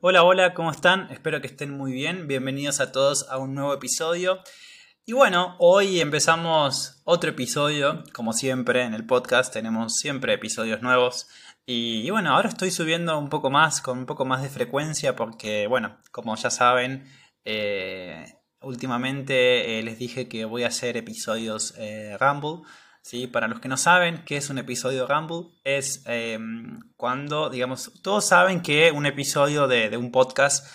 [0.00, 1.10] Hola, hola, ¿cómo están?
[1.10, 2.28] Espero que estén muy bien.
[2.28, 4.38] Bienvenidos a todos a un nuevo episodio.
[5.04, 11.28] Y bueno, hoy empezamos otro episodio, como siempre en el podcast tenemos siempre episodios nuevos.
[11.70, 15.66] Y, bueno, ahora estoy subiendo un poco más, con un poco más de frecuencia, porque
[15.66, 17.04] bueno, como ya saben,
[17.44, 18.24] eh,
[18.60, 22.68] Últimamente eh, les dije que voy a hacer episodios eh, Rumble.
[23.02, 23.28] ¿sí?
[23.28, 28.26] Para los que no saben qué es un episodio Rumble, es em, cuando, digamos, todos
[28.26, 30.66] saben que un episodio de, un podcast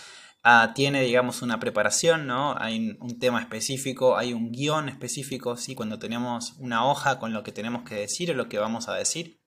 [0.43, 2.55] ah, tiene, digamos, una preparación, ¿no?
[2.57, 5.75] Hay un, tema específico, hay un guion específico, ¿sí?
[5.75, 8.95] Cuando tenemos una hoja con lo que tenemos que decir o lo que vamos a
[8.95, 9.42] decir.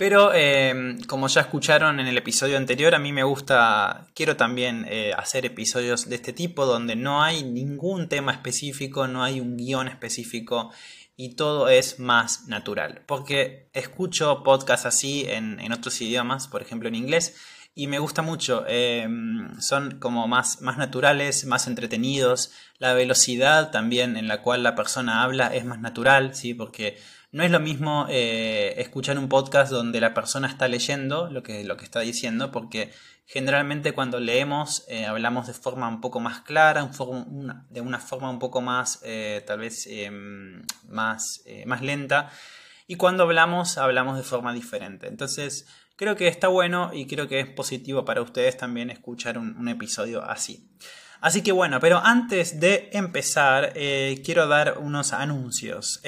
[0.00, 4.86] Pero em, como ya escucharon en el episodio anterior, a mí me gusta, quiero también
[4.88, 9.58] eh, hacer episodios de este tipo donde no hay ningún tema específico, no hay un
[9.58, 10.72] guion específico
[11.16, 13.02] y todo es más natural.
[13.06, 17.36] Porque escucho podcasts así en, otros idiomas, por ejemplo en inglés,
[17.74, 18.64] y me gusta mucho.
[18.68, 22.52] Em, son como más, más naturales, más entretenidos.
[22.78, 26.54] La velocidad también en la cual la persona habla es más natural, ¿sí?
[26.54, 26.96] Porque
[27.32, 31.62] no es lo mismo eh, escuchar un podcast donde la persona está leyendo lo que,
[31.64, 32.92] lo que está diciendo, porque
[33.24, 36.90] generalmente cuando leemos eh, hablamos de forma un poco más clara,
[37.68, 42.30] de una forma un poco más, eh, tal vez, em, más, más lenta,
[42.88, 45.06] y cuando hablamos, hablamos de forma diferente.
[45.06, 49.56] Entonces, creo que está bueno y creo que es positivo para ustedes también escuchar un,
[49.56, 50.68] un episodio así.
[51.20, 56.00] Así que bueno, pero antes de empezar, quiero dar unos anuncios.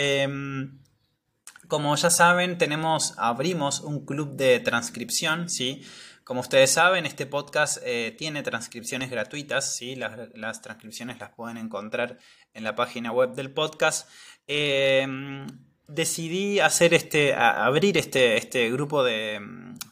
[1.73, 5.83] Como ya saben, tenemos, abrimos un club de transcripción, ¿sí?
[6.23, 9.97] Como ustedes saben, este podcast eh, tiene transcripciones gratuitas, ¿sí?
[9.97, 12.19] Las, transcripciones las pueden encontrar
[12.53, 14.07] en la página web del podcast.
[14.47, 15.47] Em,
[15.89, 19.41] decidí hacer este, abrir este, este grupo de,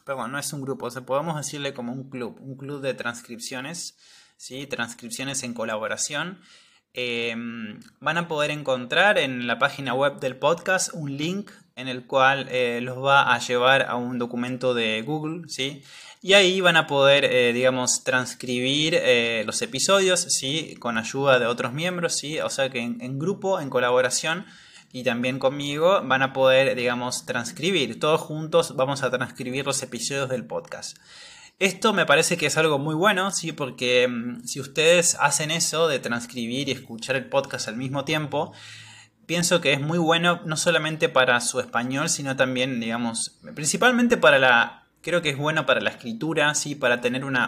[0.05, 3.97] perdón, no es un grupo, o podemos decirle como un club, un club de transcripciones,
[4.37, 4.67] ¿sí?
[4.67, 6.41] Transcripciones en colaboración.
[6.93, 11.49] Em, van a poder encontrar en la página web del podcast un link
[11.81, 15.83] en el cual eh, los va a llevar a un documento de Google, ¿sí?
[16.21, 20.75] Y ahí van a poder, eh, digamos, transcribir eh, los episodios, ¿sí?
[20.79, 22.39] Con ayuda de otros miembros, ¿sí?
[22.39, 24.45] O sea que en, grupo, en colaboración
[24.93, 27.99] y también conmigo van a poder, digamos, transcribir.
[27.99, 30.97] Todos juntos vamos a transcribir los episodios del podcast.
[31.57, 33.51] Esto me parece que es algo muy bueno, ¿sí?
[33.51, 38.53] Porque mm, si ustedes hacen eso de transcribir y escuchar el podcast al mismo tiempo,
[39.25, 44.39] pienso que es muy bueno no solamente para su español, sino también, digamos, principalmente para
[44.39, 44.77] la...
[45.01, 47.47] Creo que es bueno para la escritura, sí, para tener una,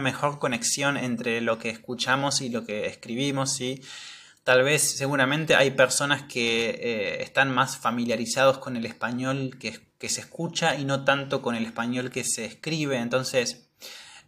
[0.00, 3.82] mejor conexión entre lo que escuchamos y lo que escribimos, sí.
[4.44, 10.08] Tal vez, seguramente, hay personas que eh, están más familiarizados con el español que, que
[10.08, 12.98] se escucha y no tanto con el español que se escribe.
[12.98, 13.69] Entonces,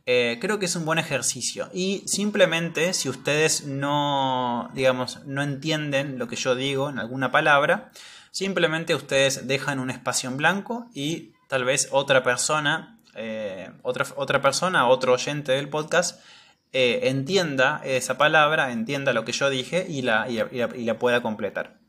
[0.04, 1.68] eh, creo que es un buen ejercicio.
[1.72, 7.92] Y simplemente, si ustedes no, digamos, no entienden lo que yo digo en alguna palabra,
[8.30, 14.42] simplemente ustedes dejan un espacio en blanco y tal vez otra persona, eh, otra, otra
[14.42, 16.20] persona, otro oyente del podcast,
[16.72, 21.81] eh, entienda esa palabra, entienda lo que yo dije y la, y la pueda completar.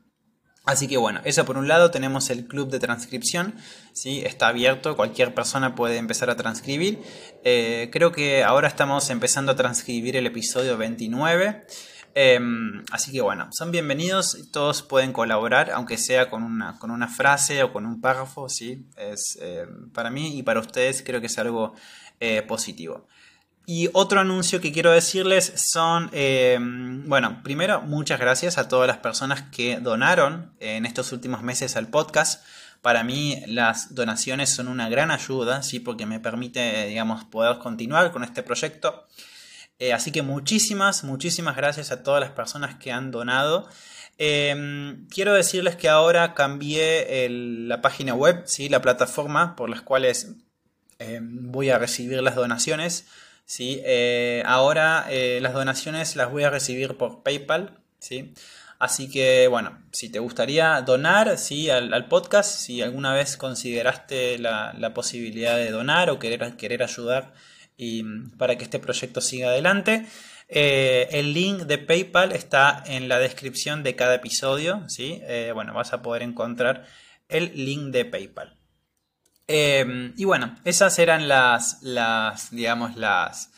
[0.66, 3.56] Así que bueno, eso por un lado tenemos el club de transcripción,
[3.91, 4.22] ¿sí?
[4.25, 7.01] está abierto, cualquier persona puede empezar a transcribir.
[7.44, 11.66] Eh, creo que ahora estamos empezando a transcribir el episodio 29.
[12.16, 17.10] Em, así que bueno, son bienvenidos, todos pueden colaborar, aunque sea con una, con una
[17.10, 18.86] frase o con un párrafo, ¿sí?
[18.95, 21.74] es, eh, para mí y para ustedes creo que es algo
[22.21, 23.07] eh, positivo.
[23.65, 28.98] Y otro anuncio que quiero decirles son, eh, bueno, primero, muchas gracias a todas las
[28.98, 32.44] personas que donaron en estos últimos meses al podcast.
[32.81, 35.80] Para mí las donaciones son una gran ayuda, ¿sí?
[35.80, 39.06] porque me permite, digamos, poder continuar con este proyecto.
[39.80, 43.69] Eh, así que muchísimas, muchísimas gracias a todas las personas que han donado.
[44.18, 48.68] Eh, quiero decirles que ahora cambié la página web, ¿sí?
[48.68, 50.36] la plataforma por las cuales
[51.21, 53.06] voy a recibir las donaciones.
[53.45, 53.81] ¿Sí?
[53.86, 58.34] Eh, ahora eh, las donaciones las voy a recibir por PayPal, ¿sí?
[58.80, 61.69] Así que bueno, si te gustaría donar ¿sí?
[61.69, 67.34] al, podcast, si alguna vez consideraste la, posibilidad de donar o querer, querer ayudar
[67.78, 68.04] y,
[68.38, 70.06] para que este proyecto siga adelante,
[70.50, 74.84] eh, el link de PayPal está en la descripción de cada episodio.
[74.89, 75.22] ¿sí?
[75.54, 76.86] Bueno, vas a poder encontrar
[77.30, 78.57] el link de PayPal.
[79.55, 83.51] Eh, y bueno, esas eran las, las digamos, las,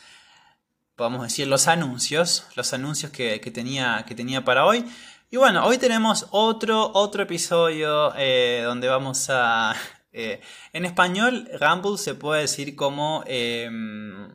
[0.98, 4.84] podemos decir, los anuncios, los anuncios que, tenía, que tenía para hoy.
[5.32, 9.74] Y bueno, hoy tenemos otro, otro episodio eh, donde vamos a...
[10.18, 10.40] Eh,
[10.72, 14.30] en español, Ramble se puede decir como em,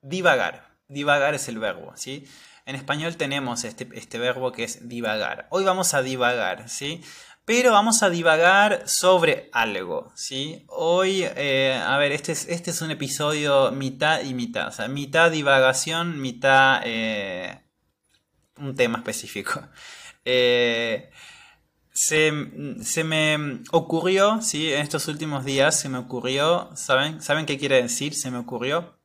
[0.00, 0.76] divagar.
[0.86, 2.24] Divagar es el verbo, ¿sí?
[2.64, 5.48] En español tenemos este, este, verbo que es divagar.
[5.50, 7.02] Hoy vamos a divagar, ¿sí?
[7.44, 10.64] Pero vamos a divagar sobre algo, ¿sí?
[10.68, 14.68] Hoy, eh, a ver, este es, este es un episodio mitad y mitad.
[14.68, 16.82] O sea, mitad divagación, mitad
[18.58, 19.60] un tema específico.
[20.26, 21.10] Eh,
[21.92, 24.72] se, me ocurrió, ¿sí?
[24.72, 27.20] En estos últimos días se me ocurrió, ¿saben?
[27.20, 28.14] ¿Saben qué quiere decir?
[28.14, 28.96] Se me ocurrió.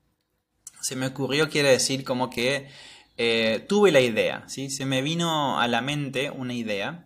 [0.79, 2.69] Se me ocurrió quiere decir como que
[3.17, 4.69] eh, tuve la idea, ¿sí?
[4.69, 7.05] Se me vino a la mente una idea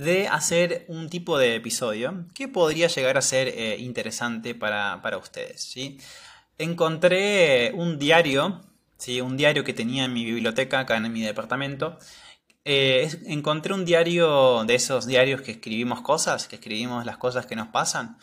[0.00, 5.18] de hacer un tipo de episodio que podría llegar a ser eh, interesante para, para
[5.18, 5.98] ustedes, ¿sí?
[6.58, 8.60] Encontré un diario
[9.00, 9.20] ¿sí?
[9.20, 11.98] un diario que tenía en mi biblioteca, acá en mi departamento.
[12.64, 17.56] Eh, encontré un diario de esos diarios que escribimos cosas, que escribimos las cosas que
[17.56, 18.18] nos pasan,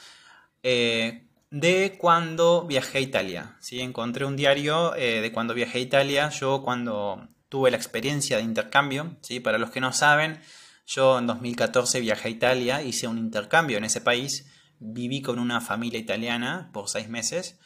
[0.64, 3.58] eh, de cuando viajé a Italia.
[3.60, 3.82] ¿sí?
[3.82, 8.44] Encontré un diario eh, de cuando viajé a Italia, yo cuando tuve la experiencia de
[8.44, 9.18] intercambio.
[9.22, 9.40] ¿sí?
[9.40, 10.40] Para los que no saben,
[10.88, 14.48] yo en 2014 viajé a Italia, hice un intercambio en ese país,
[14.80, 17.60] viví con una familia italiana por seis meses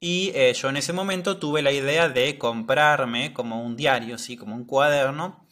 [0.00, 4.36] y eh, yo en ese momento tuve la idea de comprarme como un diario, ¿sí?
[4.36, 5.46] como un cuaderno,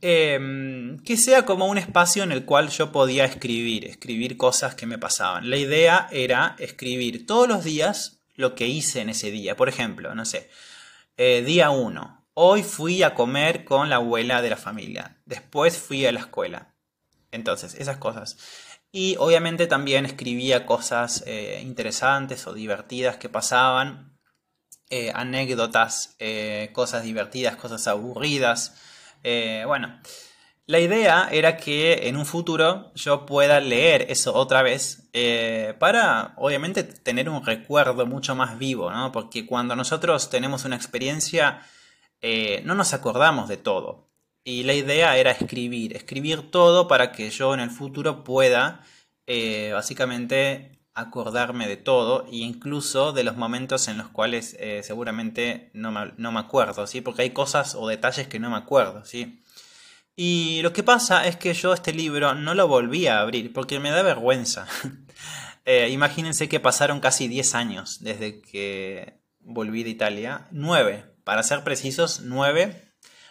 [0.00, 4.86] em, que sea como un espacio en el cual yo podía escribir, escribir cosas que
[4.86, 5.48] me pasaban.
[5.48, 9.56] La idea era escribir todos los días lo que hice en ese día.
[9.56, 10.50] Por ejemplo, no sé,
[11.16, 12.15] eh, día 1.
[12.38, 15.16] Hoy fui a comer con la abuela de la familia.
[15.24, 16.74] Después fui a la escuela.
[17.30, 18.36] Entonces, esas cosas.
[18.92, 24.18] Y obviamente también escribía cosas eh, interesantes o divertidas que pasaban,
[24.90, 28.74] eh, anécdotas, eh, cosas divertidas, cosas aburridas.
[29.66, 29.98] bueno,
[30.66, 35.08] la idea era que en un futuro yo pueda leer eso otra vez
[35.78, 39.10] para, obviamente, tener un recuerdo mucho más vivo, ¿no?
[39.10, 41.62] Porque cuando nosotros tenemos una experiencia,
[42.22, 44.06] no nos acordamos de todo.
[44.46, 48.84] Y la idea era escribir, escribir todo para que yo en el futuro pueda
[49.26, 55.70] eh, básicamente acordarme de todo e incluso de los momentos en los cuales eh, seguramente
[55.74, 57.00] no me, acuerdo, ¿sí?
[57.00, 59.42] Porque hay cosas o detalles que no me acuerdo, ¿sí?
[60.14, 63.80] Y lo que pasa es que yo este libro no lo volví a abrir porque
[63.80, 64.66] me da vergüenza.
[65.68, 70.46] Eh, imagínense que pasaron casi 10 años desde que volví de Italia.
[70.52, 72.84] 9, para ser precisos, 9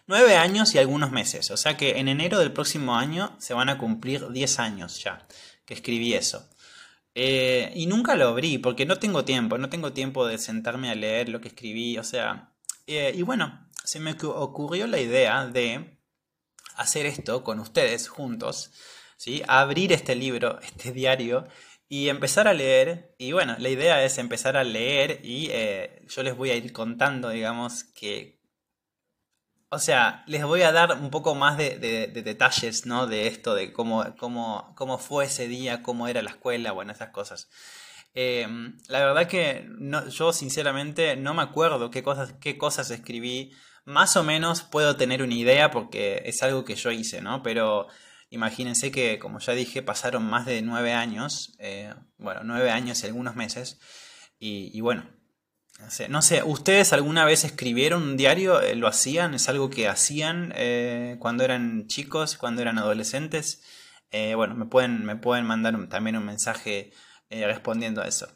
[0.05, 1.49] Nueve años y algunos meses.
[1.49, 5.25] O sea que en enero del próximo año se van a cumplir 10 años ya
[5.65, 6.47] que escribí eso.
[7.15, 10.95] Eh, y nunca lo abrí porque no tengo tiempo, no tengo tiempo de sentarme a
[10.95, 11.97] leer lo que escribí.
[11.97, 12.53] O sea,
[12.85, 15.97] eh, y bueno, se me ocurrió la idea de
[16.75, 18.73] hacer esto con ustedes juntos,
[19.15, 19.41] ¿sí?
[19.47, 21.47] abrir este libro, este diario
[21.87, 23.15] y empezar a leer.
[23.17, 26.71] Y bueno, la idea es empezar a leer y eh, yo les voy a ir
[26.73, 28.35] contando, digamos, que
[29.75, 31.77] o sea, les voy a dar un poco más de,
[32.13, 33.07] detalles, ¿no?
[33.07, 37.09] De esto, de cómo, cómo, cómo, fue ese día, cómo era la escuela, bueno, esas
[37.09, 37.49] cosas.
[38.13, 39.67] Em, la verdad que
[40.09, 43.51] yo sinceramente no me acuerdo qué cosas, qué cosas escribí.
[43.83, 47.43] Más o menos puedo tener una idea porque es algo que yo hice, ¿no?
[47.43, 47.87] Pero
[48.35, 53.07] imagínense que, como ya dije, pasaron más de nueve años, eh, bueno, nueve años y
[53.07, 53.79] algunos meses.
[54.39, 55.09] y bueno,
[56.09, 58.61] no sé, ¿ustedes alguna vez escribieron un diario?
[58.61, 59.33] Eh, ¿Lo hacían?
[59.33, 63.63] ¿Es algo que hacían eh, cuando eran chicos, cuando eran adolescentes?
[64.11, 66.93] Bueno, me pueden, me pueden mandar también un mensaje
[67.29, 68.29] respondiendo a eso.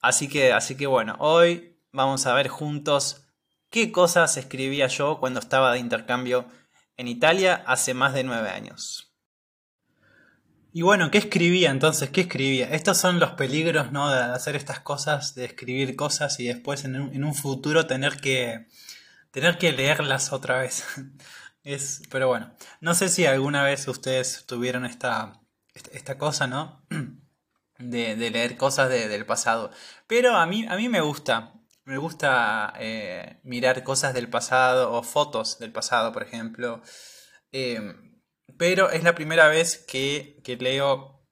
[0.00, 3.26] Así que, así que bueno, hoy vamos a ver juntos
[3.68, 6.46] qué cosas escribía yo cuando estaba de intercambio
[6.96, 9.05] en Italia hace más de nueve años.
[10.76, 12.10] Y bueno, ¿qué escribía entonces?
[12.10, 12.68] ¿Qué escribía?
[12.68, 14.10] Estos son los peligros, ¿no?
[14.10, 18.66] De hacer estas cosas, de escribir cosas y después en un, futuro tener que,
[19.30, 20.84] tener que leerlas otra vez.
[21.64, 22.52] Es, pero bueno,
[22.82, 25.40] no sé si alguna vez ustedes tuvieron esta,
[25.72, 26.84] esta cosa, ¿no?
[27.78, 29.70] De, leer cosas del pasado.
[30.06, 31.54] Pero a mí, a mí me gusta.
[31.86, 36.82] Me gusta eh, mirar cosas del pasado o fotos del pasado, por ejemplo.
[38.58, 41.22] Pero es la primera vez que, que, leo,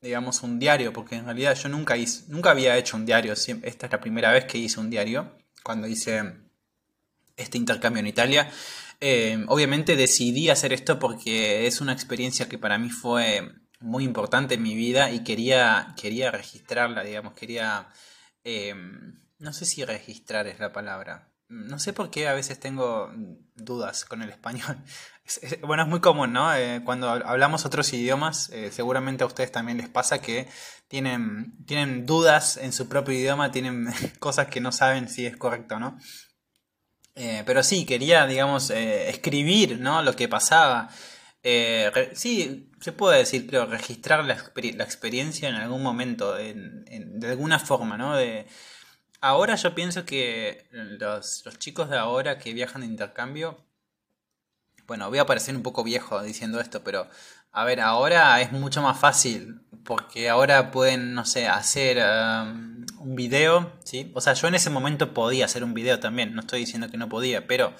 [0.00, 3.32] digamos, un diario, porque en realidad yo nunca, hice, nunca había hecho un diario.
[3.32, 6.22] Esta es la primera vez que hice un diario, cuando hice
[7.36, 8.50] este intercambio en Italia.
[9.00, 13.50] Eh, obviamente decidí hacer esto porque es una experiencia que para mí fue
[13.80, 17.88] muy importante en mi vida y quería, quería registrarla, digamos, quería...
[18.44, 18.74] Eh,
[19.38, 21.32] no sé si registrar es la palabra.
[21.48, 23.10] No sé por qué a veces tengo
[23.56, 24.76] dudas con el español.
[25.62, 26.54] Bueno, es muy común, ¿no?
[26.54, 30.48] Eh, cuando hablamos otros idiomas, seguramente a ustedes también les pasa que
[30.88, 33.86] tienen, tienen dudas en su propio idioma, tienen
[34.18, 35.96] cosas que no saben si es correcto no.
[37.14, 40.02] Eh, pero sí, quería, digamos, eh, escribir, ¿no?
[40.02, 40.88] Lo que pasaba.
[41.42, 44.34] Eh, sí, se puede decir, pero registrar la,
[44.84, 48.16] experiencia en algún momento, de alguna forma, ¿no?
[48.16, 48.46] De,
[49.20, 53.66] ahora yo pienso que los, los chicos de ahora que viajan de intercambio,
[54.90, 57.08] bueno, voy a parecer un poco viejo diciendo esto, pero
[57.52, 63.14] a ver, ahora es mucho más fácil, porque ahora pueden, no sé, hacer um, un
[63.14, 64.10] video, ¿sí?
[64.16, 66.96] O sea, yo en ese momento podía hacer un video también, no estoy diciendo que
[66.96, 67.72] no podía, pero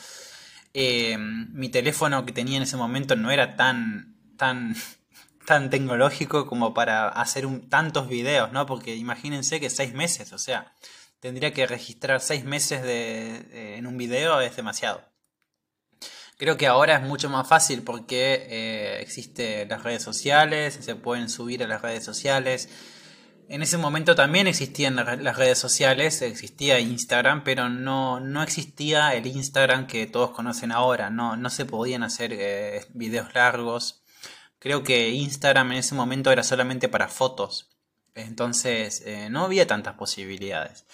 [0.73, 4.76] eh, mi teléfono que tenía en ese momento no era tan, tan,
[5.47, 8.67] tan tecnológico como para hacer un, tantos videos, ¿no?
[8.67, 10.75] Porque imagínense que seis meses, o sea,
[11.19, 15.10] tendría que registrar seis meses de, en un video, es demasiado.
[16.41, 21.29] Creo que ahora es mucho más fácil porque eh, existen las redes sociales, se pueden
[21.29, 22.71] subir a las redes sociales.
[23.51, 29.27] En ese momento también existían las redes sociales, existía Instagram, pero no, no existía el
[29.27, 31.11] Instagram que todos conocen ahora.
[31.11, 34.03] No, no se podían hacer eh, videos largos.
[34.59, 37.69] Creo que Instagram en ese momento era solamente para fotos.
[38.15, 40.87] Entonces eh, no había tantas posibilidades.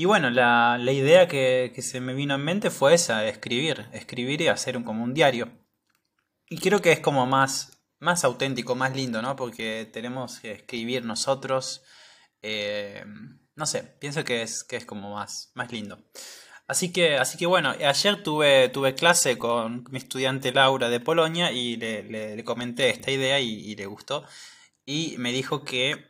[0.00, 4.48] Y bueno, la, idea que, se me vino en mente fue esa, escribir, escribir y
[4.48, 5.52] hacer un, como un diario.
[6.48, 9.36] Y creo que es como más, más auténtico, más lindo, ¿no?
[9.36, 11.82] Porque tenemos que escribir nosotros.
[12.40, 13.04] Eh,
[13.56, 16.02] no sé, pienso que es, que es como más, más lindo.
[16.66, 21.52] Así que, así que bueno, ayer tuve, tuve clase con mi estudiante Laura de Polonia
[21.52, 24.24] y le, comenté esta idea y, le gustó.
[24.86, 26.09] Y me dijo que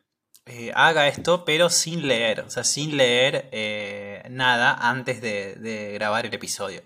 [0.53, 6.27] eh, haga esto, pero sin leer, o sea, sin leer eh, nada antes de, grabar
[6.27, 6.83] el episodio.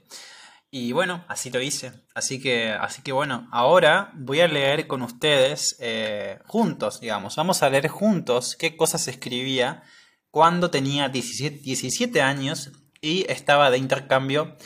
[0.71, 1.93] Y bueno, así lo hice.
[2.15, 7.37] Así que, así que bueno, ahora voy a leer con ustedes eh, juntos, digamos.
[7.37, 9.83] Vamos a leer juntos qué cosas escribía
[10.31, 14.57] cuando tenía 17, 17 años y estaba de intercambio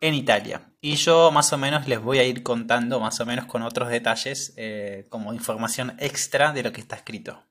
[0.00, 0.72] en Italia.
[0.80, 3.90] Y yo más o menos les voy a ir contando más o menos con otros
[3.90, 4.54] detalles
[5.10, 7.49] como información extra de lo que está escrito.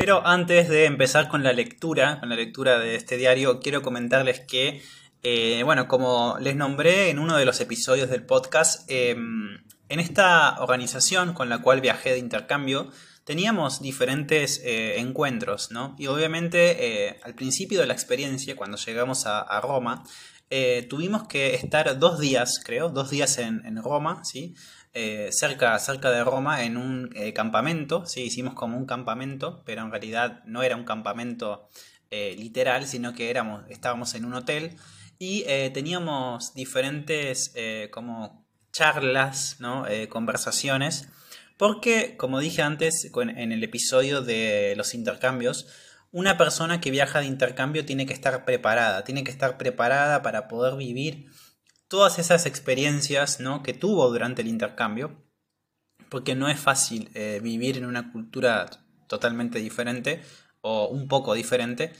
[0.00, 4.40] Pero antes de empezar con la lectura, con la lectura de este diario, quiero comentarles
[4.40, 4.80] que,
[5.22, 9.58] eh, bueno, como les nombré en uno de los episodios del podcast, em,
[9.90, 12.90] en esta organización con la cual viajé de intercambio,
[13.24, 15.94] teníamos diferentes eh, encuentros, ¿no?
[15.98, 20.02] Y obviamente eh, al principio de la experiencia, cuando llegamos a, Roma,
[20.88, 24.54] tuvimos que estar dos días, creo, dos días en, en Roma, ¿sí?
[24.92, 29.82] Eh, cerca, cerca de Roma en un eh, campamento, sí, hicimos como un campamento, pero
[29.82, 31.68] en realidad no era un campamento
[32.10, 34.76] eh, literal, sino que éramos, estábamos en un hotel.
[35.22, 35.44] Y
[35.74, 37.52] teníamos diferentes
[37.90, 39.84] como charlas, ¿no?
[40.08, 41.10] conversaciones,
[41.58, 45.66] porque como dije antes en el episodio de los intercambios,
[46.10, 50.48] una persona que viaja de intercambio tiene que estar preparada, tiene que estar preparada para
[50.48, 51.26] poder vivir
[51.90, 53.64] todas esas experiencias ¿no?
[53.64, 55.10] que tuvo durante el intercambio,
[56.08, 58.70] porque no es fácil eh, vivir en una cultura
[59.08, 60.22] totalmente diferente
[60.60, 61.92] o un poco diferente.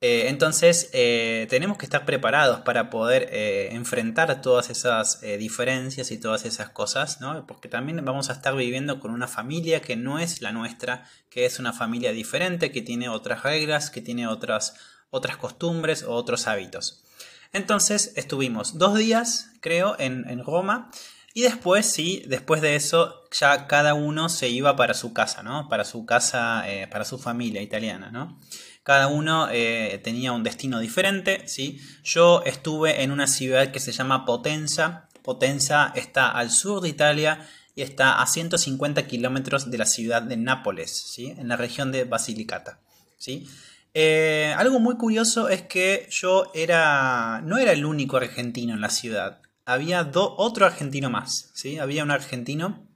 [0.00, 3.28] Eh, entonces eh, tenemos que estar preparados para poder
[3.72, 7.46] enfrentar todas esas diferencias y todas esas cosas, ¿no?
[7.46, 11.46] porque también vamos a estar viviendo con una familia que no es la nuestra, que
[11.46, 14.74] es una familia diferente, que tiene otras reglas, que tiene otras,
[15.10, 17.04] otras costumbres o otros hábitos.
[17.52, 20.90] Entonces estuvimos dos días, creo, en, Roma.
[21.34, 25.68] Y después, sí, después de eso, ya cada uno se iba para su casa, ¿no?
[25.68, 28.38] Para su casa, eh, para su familia italiana, ¿no?
[28.82, 31.80] Cada uno eh, tenía un destino diferente, ¿sí?
[32.02, 35.08] Yo estuve en una ciudad que se llama Potenza.
[35.22, 40.36] Potenza está al sur de Italia y está a 150 kilómetros de la ciudad de
[40.36, 41.34] Nápoles, ¿sí?
[41.38, 42.80] En la región de Basilicata,
[43.18, 43.46] ¿sí?
[43.94, 47.40] Eh, algo muy curioso es que yo era.
[47.44, 49.40] no era el único argentino en la ciudad.
[49.64, 51.50] Había otro argentino más.
[51.54, 51.78] ¿sí?
[51.78, 52.88] Había un argentino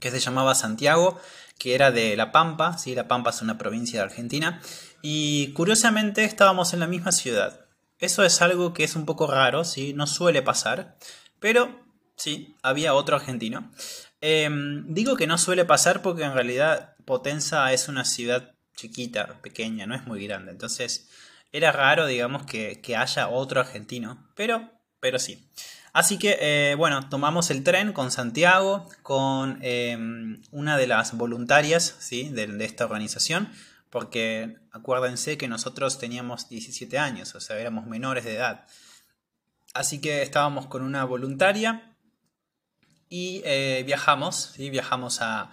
[0.00, 1.18] que se llamaba Santiago,
[1.58, 2.76] que era de La Pampa.
[2.78, 2.94] ¿sí?
[2.94, 4.60] La Pampa es una provincia de Argentina.
[5.02, 7.66] Y curiosamente estábamos en la misma ciudad.
[7.98, 9.94] Eso es algo que es un poco raro, ¿sí?
[9.94, 10.96] no suele pasar.
[11.40, 11.84] Pero
[12.16, 13.70] sí, había otro argentino.
[14.20, 19.86] Em, digo que no suele pasar porque en realidad Potenza es una ciudad chiquita, pequeña,
[19.86, 20.52] no es muy grande.
[20.52, 21.08] Entonces
[21.52, 25.48] era raro, digamos, que, haya otro argentino, pero, pero sí.
[25.92, 31.96] Así que, eh, bueno, tomamos el tren con Santiago, con em, una de las voluntarias
[32.00, 32.28] ¿sí?
[32.30, 33.48] de, de, esta organización,
[33.90, 38.66] porque acuérdense que nosotros teníamos 17 años, o sea, éramos menores de edad.
[39.74, 41.96] Así que estábamos con una voluntaria
[43.08, 44.70] y eh, viajamos, ¿sí?
[44.70, 45.52] viajamos a,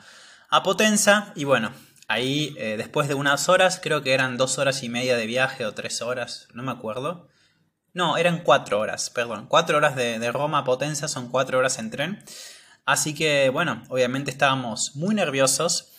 [0.49, 1.71] a Potenza y bueno,
[2.11, 5.65] ahí eh, después de unas horas, creo que eran dos horas y media de viaje
[5.65, 7.27] o tres horas, no me acuerdo.
[7.93, 11.91] No, eran cuatro horas, perdón, cuatro horas de, Roma a Potenza son cuatro horas en
[11.91, 12.23] tren.
[12.85, 15.91] Así que bueno, obviamente estábamos muy nerviosos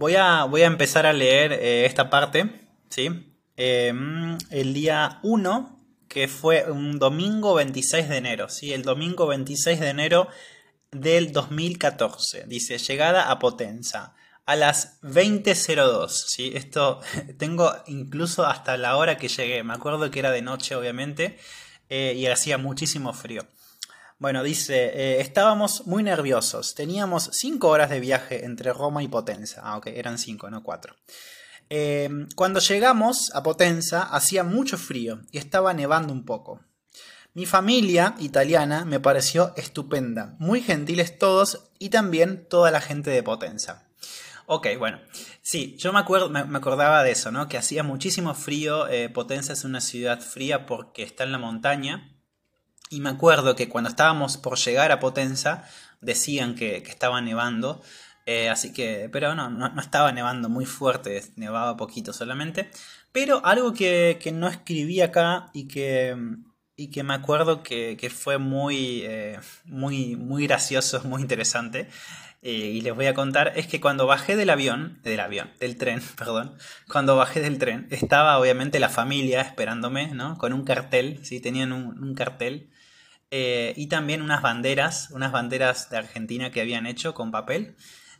[0.00, 3.34] Voy a, voy a empezar a leer eh, esta parte, ¿sí?
[3.58, 8.72] Em, el día 1, que fue un domingo 26 de enero, ¿sí?
[8.72, 10.28] El domingo 26 de enero
[10.90, 12.44] del 2014.
[12.46, 14.14] Dice, llegada a Potenza
[14.50, 16.50] a las 20.02, ¿sí?
[16.56, 17.00] Esto
[17.38, 19.62] tengo incluso hasta la hora que llegué.
[19.62, 21.38] Me acuerdo que era de noche, obviamente,
[21.88, 23.46] eh, y hacía muchísimo frío.
[24.18, 26.74] Bueno, dice, eh, estábamos muy nerviosos.
[26.74, 29.60] Teníamos cinco horas de viaje entre Roma y Potenza.
[29.62, 30.96] Ah, ok, eran cinco, no cuatro.
[31.68, 36.60] Em, cuando llegamos a Potenza hacía mucho frío y estaba nevando un poco.
[37.34, 43.22] Mi familia italiana me pareció estupenda, muy gentiles todos y también toda la gente de
[43.22, 43.89] Potenza.
[44.52, 44.98] Ok, bueno,
[45.42, 47.46] sí, yo me, acuerdo, me, acordaba de eso, ¿no?
[47.46, 52.16] Que hacía muchísimo frío, eh, Potenza es una ciudad fría porque está en la montaña,
[52.88, 55.62] y me acuerdo que cuando estábamos por llegar a Potenza,
[56.00, 57.80] decían que, estaba nevando.
[58.26, 62.72] Eh, así que, pero no, no, estaba nevando muy fuerte, nevaba poquito solamente.
[63.12, 66.16] Pero algo que, no escribí acá y que,
[66.74, 71.88] y que me acuerdo que, fue muy, eh, muy, muy gracioso, muy interesante.
[72.42, 75.76] Eh, y les voy a contar, es que cuando bajé del avión, del avión, del
[75.76, 76.56] tren, perdón,
[76.88, 80.38] cuando bajé del tren, estaba obviamente la familia esperándome, ¿no?
[80.38, 81.40] Con un cartel, ¿sí?
[81.40, 82.70] Tenían un, un cartel
[83.30, 87.76] eh, y también unas banderas, unas banderas de Argentina que habían hecho con papel.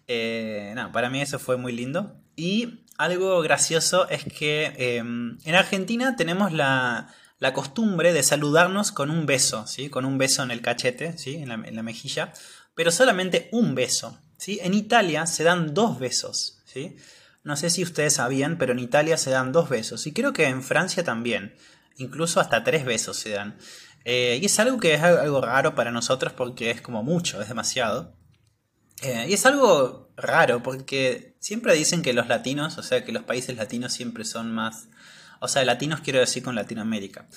[0.06, 2.16] Eh, para mí eso fue muy lindo.
[2.36, 7.08] Y algo gracioso es que em, en Argentina tenemos la,
[7.54, 9.88] costumbre de saludarnos con un beso, ¿sí?
[9.88, 11.36] con un beso en el cachete, ¿sí?
[11.36, 12.32] en, la, mejilla,
[12.80, 14.18] pero solamente un beso.
[14.38, 14.58] ¿sí?
[14.62, 16.62] En Italia se dan dos besos.
[16.64, 16.96] ¿sí?
[17.44, 20.06] No sé si ustedes sabían, pero en Italia se dan dos besos.
[20.06, 21.54] Y creo que en Francia también.
[21.98, 23.58] Incluso hasta tres besos se dan.
[24.06, 27.48] Eh, y es algo que es algo raro para nosotros porque es como mucho, es
[27.48, 28.16] demasiado.
[29.02, 33.24] Eh, y es algo raro porque siempre dicen que los latinos, o sea, que los
[33.24, 34.88] países latinos siempre son más...
[35.40, 37.28] O sea, latinos quiero decir con Latinoamérica.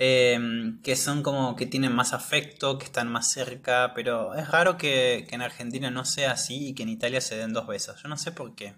[0.00, 4.78] Em, que son como que tienen más afecto, que están más cerca, pero es raro
[4.78, 8.00] que, en Argentina no sea así y que en Italia se den dos besos.
[8.00, 8.74] Yo no sé por qué.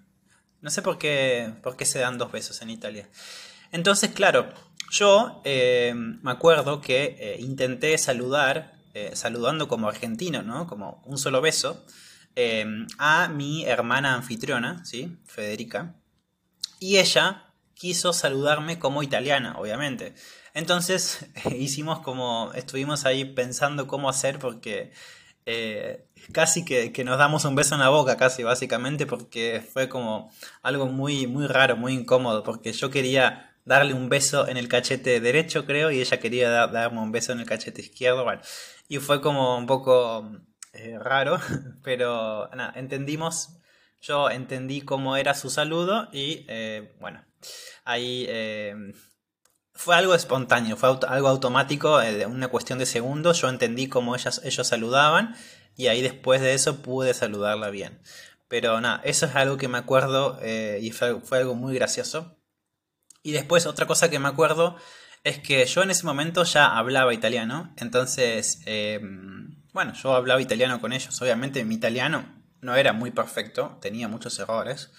[0.62, 3.08] No sé por qué, por qué se dan dos besos en Italia.
[3.70, 4.48] Entonces, claro,
[4.90, 10.66] yo eh, me acuerdo que eh, intenté saludar, eh, saludando como argentino, ¿no?
[10.66, 11.84] Como un solo beso,
[12.98, 15.18] a mi hermana anfitriona, ¿sí?
[15.26, 15.94] Federica.
[16.78, 20.14] Y ella quiso saludarme como italiana, obviamente.
[20.54, 24.92] Entonces hicimos como, estuvimos ahí pensando cómo hacer porque
[26.32, 30.30] casi que, que, nos damos un beso en la boca, casi básicamente, porque fue como
[30.62, 35.20] algo muy, muy raro, muy incómodo, porque yo quería darle un beso en el cachete
[35.20, 38.42] derecho, creo, y ella quería darme un beso en el cachete izquierdo, bueno,
[38.88, 40.30] y fue como un poco
[40.72, 41.38] eh, raro,
[41.82, 43.56] pero nada, entendimos,
[44.00, 47.24] yo entendí cómo era su saludo y eh, bueno,
[47.84, 48.74] ahí eh,
[49.80, 54.66] fue algo espontáneo, fue algo automático, una cuestión de segundos, yo entendí cómo ellas, ellos
[54.66, 55.34] saludaban
[55.74, 57.98] y ahí después de eso pude saludarla bien.
[58.46, 62.36] Pero nada, eso es algo que me acuerdo y fue algo muy gracioso.
[63.22, 64.76] Y después otra cosa que me acuerdo
[65.24, 70.78] es que yo en ese momento ya hablaba italiano, entonces, em, bueno, yo hablaba italiano
[70.82, 72.24] con ellos, obviamente mi italiano
[72.60, 74.90] no era muy perfecto, tenía muchos errores,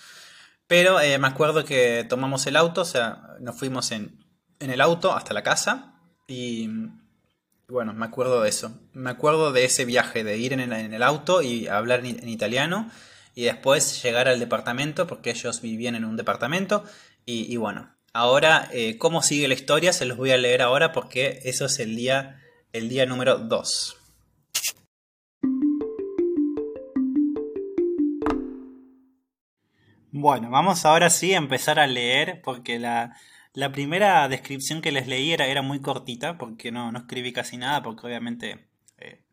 [0.65, 4.19] pero eh, me acuerdo que tomamos el auto, o sea, nos fuimos en,
[4.69, 5.95] el auto hasta la casa
[6.27, 6.69] y
[7.67, 11.41] bueno, me acuerdo de eso, me acuerdo de ese viaje, de ir en el, auto
[11.41, 12.91] y hablar en, italiano
[13.33, 16.83] y después llegar al departamento, porque ellos vivían en un departamento,
[17.25, 21.39] y bueno, Ahora, eh, cómo sigue la historia, se los voy a leer ahora porque
[21.45, 22.41] eso es el día,
[22.73, 23.97] el día número 2.
[30.11, 33.15] Bueno, vamos ahora sí a empezar a leer porque la,
[33.73, 37.83] primera descripción que les leí era, era muy cortita porque no, no escribí casi nada
[37.83, 39.23] porque obviamente eh,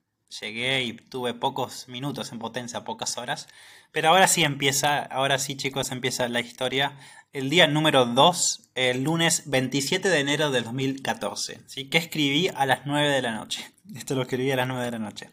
[0.41, 3.49] llegué y tuve pocos minutos en potencia, pocas horas.
[3.93, 6.97] Pero ahora sí empieza, ahora sí chicos, empieza la historia.
[7.33, 11.61] El día número 2, el lunes 27 de enero del 2014.
[11.67, 11.89] ¿sí?
[11.89, 13.71] Que escribí a las 9 de la noche.
[13.95, 15.31] Esto lo escribí a las 9 de la noche.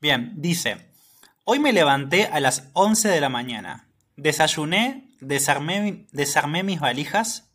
[0.00, 0.88] Bien, dice,
[1.44, 3.88] hoy me levanté a las 11 de la mañana.
[4.16, 7.45] Desayuné, desarmé, desarmé mis valijas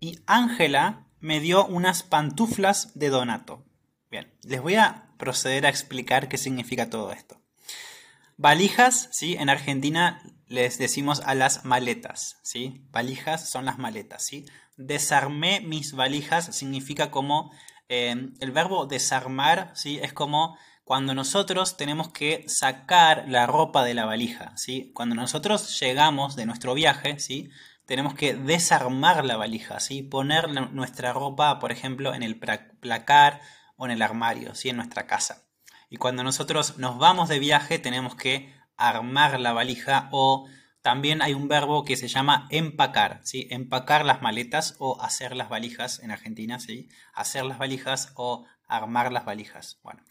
[0.00, 3.64] y Ángela me dio unas pantuflas de Donato.
[4.10, 7.40] Bien, les voy a proceder a explicar qué significa todo esto.
[8.36, 9.34] Valijas, ¿sí?
[9.34, 12.86] En Argentina les decimos a las maletas, ¿sí?
[12.90, 14.46] Valijas son las maletas, ¿sí?
[14.76, 17.50] Desarmé mis valijas significa como
[17.88, 19.98] eh, el verbo desarmar, ¿sí?
[20.00, 24.92] Es como cuando nosotros tenemos que sacar la ropa de la valija, ¿sí?
[24.94, 27.50] Cuando nosotros llegamos de nuestro viaje, ¿sí?
[27.88, 30.02] Tenemos que desarmar la valija, ¿sí?
[30.02, 33.40] Poner nuestra ropa, por ejemplo, en el placar
[33.78, 34.68] o en el armario, ¿sí?
[34.68, 35.46] en nuestra casa.
[35.88, 40.46] Y cuando nosotros nos vamos de viaje tenemos que armar la valija o
[40.82, 43.48] también hay un verbo que se llama empacar, ¿sí?
[43.50, 46.90] empacar las maletas o hacer las valijas en Argentina, ¿sí?
[47.14, 49.80] hacer las valijas o armar las valijas.
[49.82, 50.02] Bueno,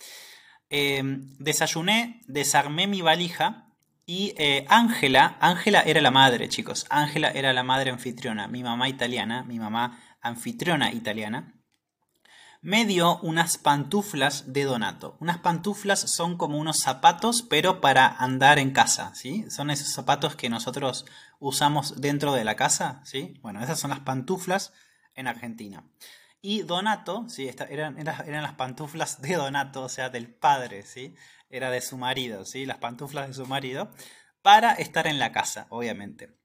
[0.70, 3.67] em, desayuné, desarmé mi valija
[4.08, 8.90] y eh, Ángela, Ángela era la madre, chicos, Ángela era la madre anfitriona, mi mamá
[8.90, 11.54] italiana, mi mamá anfitriona italiana
[12.62, 15.16] me dio unas pantuflas de Donato.
[15.20, 19.46] Unas pantuflas son como unos zapatos, pero para andar en casa, ¿sí?
[19.50, 21.06] Son esos zapatos que nosotros
[21.40, 23.40] usamos dentro de la casa, ¿sí?
[23.42, 24.74] Bueno, esas son las pantuflas
[25.16, 25.84] en Argentina.
[26.42, 27.50] Y Donato, ¿sí?
[27.70, 31.16] eran, eran, las pantuflas de Donato, o sea, del padre, ¿sí?
[31.50, 32.66] Era de su marido, ¿sí?
[32.66, 33.90] Las pantuflas de su marido,
[34.42, 36.38] para estar en la casa, obviamente.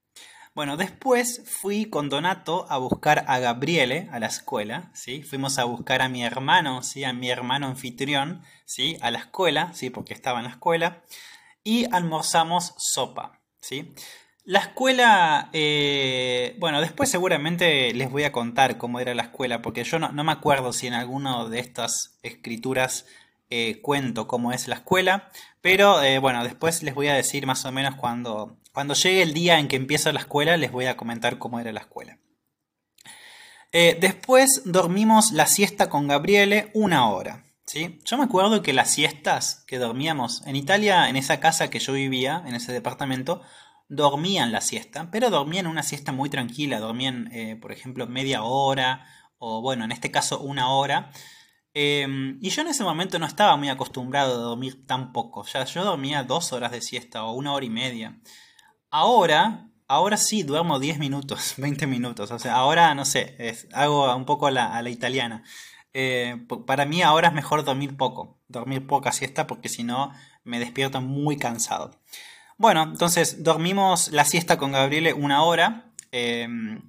[0.54, 5.22] Bueno, después fui con Donato a buscar a Gabriele a la escuela, ¿sí?
[5.22, 7.04] Fuimos a buscar a mi hermano, ¿sí?
[7.04, 8.98] A mi hermano anfitrión, ¿sí?
[9.00, 9.88] A la escuela, ¿sí?
[9.88, 11.02] Porque estaba en la escuela.
[11.64, 13.94] Y almorzamos sopa, ¿sí?
[14.44, 19.84] La escuela, eh, bueno, después seguramente les voy a contar cómo era la escuela, porque
[19.84, 23.06] yo no, me acuerdo si en alguna de estas escrituras
[23.54, 27.66] eh, cuento cómo es la escuela, pero eh, bueno, después les voy a decir más
[27.66, 30.96] o menos cuando cuando llegue el día en que empieza la escuela, les voy a
[30.96, 32.16] comentar cómo era la escuela.
[33.70, 37.44] Eh, después dormimos la siesta con Gabriele una hora.
[37.66, 38.00] ¿sí?
[38.06, 41.92] Yo me acuerdo que las siestas que dormíamos en Italia, en esa casa que yo
[41.92, 43.42] vivía, en ese departamento,
[43.90, 49.04] dormían la siesta, pero dormían una siesta muy tranquila, dormían, por ejemplo, media hora,
[49.36, 51.12] o bueno, en este caso una hora.
[51.74, 55.64] Em, y yo en ese momento no estaba muy acostumbrado a dormir tan poco, ya
[55.64, 58.20] yo dormía dos horas de siesta o una hora y media.
[58.90, 62.30] Ahora, ahora sí duermo 10 minutos, 20 minutos.
[62.30, 63.36] O sea, ahora no sé,
[63.72, 65.44] hago un poco a la, italiana.
[65.94, 70.12] Eh, para mí ahora es mejor dormir poco, dormir poca siesta porque si no
[70.44, 71.98] me despierto muy cansado.
[72.58, 75.92] Bueno, entonces dormimos la siesta con Gabriele una hora.
[76.12, 76.82] Em,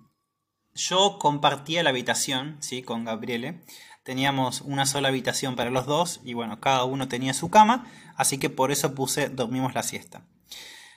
[0.75, 2.83] yo compartía la habitación, ¿sí?
[2.83, 3.61] Con Gabriele.
[4.03, 7.85] Teníamos una sola habitación para los dos y bueno, cada uno tenía su cama,
[8.17, 10.25] así que por eso puse dormimos la siesta.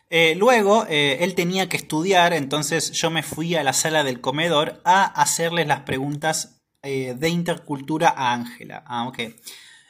[0.08, 4.20] Eh, luego eh, él tenía que estudiar, entonces yo me fui a la sala del
[4.20, 8.84] comedor a hacerles las preguntas eh, de intercultura a Ángela.
[8.86, 9.18] Ah, ok.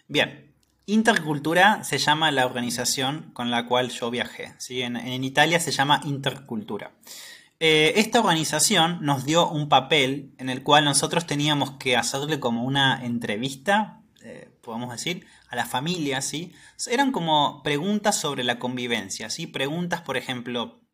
[0.09, 0.55] Bien,
[0.87, 4.55] intercultura se llama la organización con la cual yo viajé.
[4.59, 4.83] ¿sí?
[4.83, 6.92] En, en Italia se llama intercultura.
[7.59, 13.05] Esta organización nos dio un papel en el cual nosotros teníamos que hacerle como una
[13.05, 14.03] entrevista,
[14.61, 16.53] podemos decir, a la familia, ¿sí?
[16.87, 19.47] Eran como preguntas sobre la convivencia, ¿sí?
[19.47, 20.87] Preguntas, por ejemplo,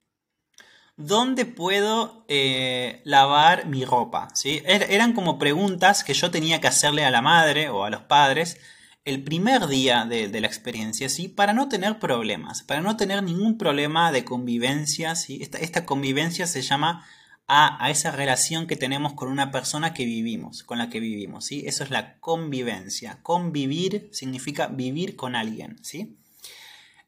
[0.96, 4.29] ¿dónde puedo eh, lavar mi ropa?
[4.35, 4.62] ¿sí?
[4.64, 8.03] Er, eran como preguntas que yo tenía que hacerle a la madre o a los
[8.03, 8.59] padres
[9.04, 11.28] el primer día de, la experiencia, ¿sí?
[11.28, 15.40] Para no tener problemas, para no tener ningún problema de convivencia, ¿sí?
[15.42, 17.04] Esta, esta convivencia se llama
[17.48, 21.64] a, esa relación que tenemos con una persona que vivimos, con la que vivimos, ¿sí?
[21.66, 23.18] Eso es la convivencia.
[23.22, 26.16] Convivir significa vivir con alguien, ¿sí?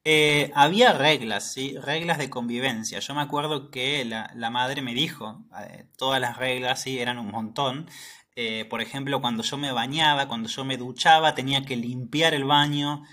[0.05, 1.79] Eh, había reglas, ¿sí?
[1.79, 2.99] Reglas de convivencia.
[2.99, 6.99] Yo me acuerdo que la, madre me dijo, eh, todas las reglas, ¿sí?
[6.99, 7.89] Eran un montón.
[8.37, 12.45] Eh, por ejemplo, cuando yo me bañaba, cuando yo me duchaba, tenía que limpiar el
[12.45, 13.05] baño.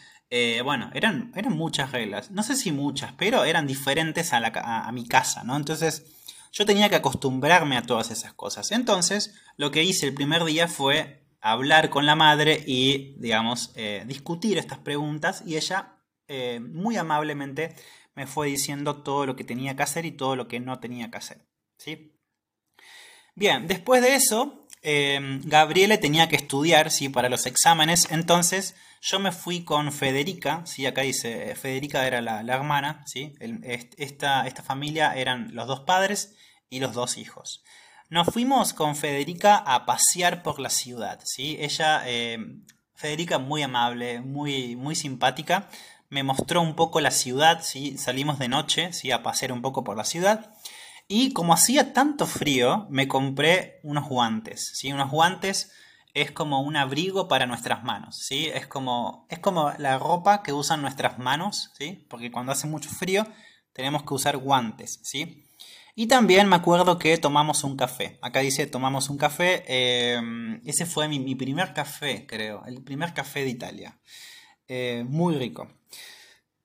[0.63, 2.31] bueno, eran, eran muchas reglas.
[2.31, 5.55] No sé si muchas, pero eran diferentes a, mi casa, ¿no?
[5.57, 6.05] Entonces
[6.51, 8.71] yo tenía que acostumbrarme a todas esas cosas.
[8.71, 14.03] Entonces, lo que hice el primer día fue hablar con la madre y, digamos, eh,
[14.05, 17.75] discutir estas preguntas y ella eh, muy amablemente
[18.15, 21.10] me fue diciendo todo lo que tenía que hacer y todo lo que no tenía
[21.10, 21.47] que hacer.
[21.77, 22.19] ¿sí?
[23.36, 27.09] Bien, después de eso, Em, Gabriele tenía que estudiar, ¿sí?
[27.09, 30.85] Para los exámenes, entonces yo me fui con Federica, ¿sí?
[30.87, 33.33] Acá dice, Federica era la, hermana, ¿sí?
[33.39, 36.35] esta, esta familia eran los dos padres
[36.69, 37.63] y los dos hijos.
[38.09, 41.57] Nos fuimos con Federica a pasear por la ciudad, ¿sí?
[41.59, 42.65] Ella, em,
[42.95, 45.69] Federica muy amable, muy, muy simpática,
[46.09, 47.97] me mostró un poco la ciudad, ¿sí?
[47.97, 49.11] Salimos de noche, ¿sí?
[49.11, 50.53] A pasear un poco por la ciudad.
[51.13, 54.93] Y como hacía tanto frío, me compré unos guantes, ¿sí?
[54.93, 55.74] Unos guantes
[56.13, 58.50] es como un abrigo para nuestras manos, ¿sí?
[58.54, 62.08] Es como, es como la ropa que usan nuestras manos, ¿sí?
[62.10, 63.28] Porque cuando hace mucho frío
[63.74, 65.43] tenemos que usar guantes, ¿sí?
[65.95, 68.17] Y también me acuerdo que tomamos un café.
[68.21, 69.65] Acá dice tomamos un café.
[69.67, 72.63] Em, ese fue mi, primer café, creo.
[72.65, 74.00] El primer café de Italia.
[74.65, 75.67] Eh, muy rico.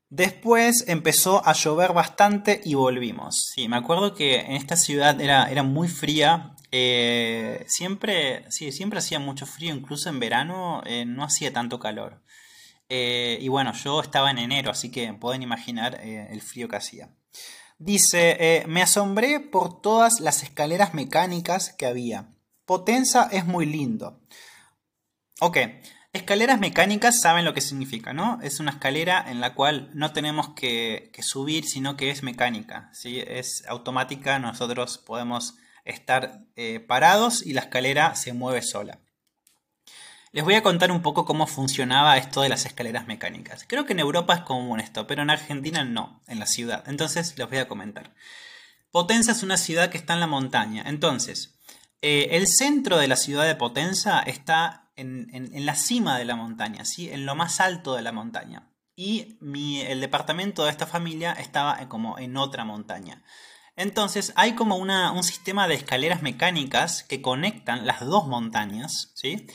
[0.08, 3.50] Después empezó a llover bastante y volvimos.
[3.52, 6.54] Sí, me acuerdo que en esta ciudad era, era muy fría.
[6.70, 12.22] Eh, siempre, sí, siempre hacía mucho frío, incluso en verano eh, no hacía tanto calor.
[12.88, 17.10] Eh, y bueno, yo estaba en enero, así que pueden imaginar el frío que hacía.
[17.78, 22.32] Dice, me asombré por todas las escaleras mecánicas que había.
[22.64, 24.20] Potenza es muy lindo.
[25.40, 25.58] Ok,
[26.16, 28.38] Escaleras mecánicas saben lo que significa, ¿no?
[28.42, 33.22] Es una escalera en la cual no tenemos que, subir, sino que es mecánica, ¿sí?
[33.26, 38.98] Es automática, nosotros podemos estar eh, parados y la escalera se mueve sola.
[40.32, 43.64] Les voy a contar un poco cómo funcionaba esto de las escaleras mecánicas.
[43.66, 46.84] Creo que en Europa es común esto, pero en Argentina no, en la ciudad.
[46.88, 48.14] Entonces les voy a comentar.
[48.90, 50.82] Potenza es una ciudad que está en la montaña.
[50.86, 51.58] Entonces,
[52.00, 56.84] eh, el centro de la ciudad de Potenza está en, la cima de la montaña,
[56.84, 57.10] ¿sí?
[57.10, 58.70] en lo más alto de la montaña.
[58.94, 59.36] Y
[59.82, 63.22] el departamento de esta familia estaba como en otra montaña.
[63.76, 69.46] Entonces hay como un sistema de escaleras mecánicas que conectan las dos montañas, ¿sí?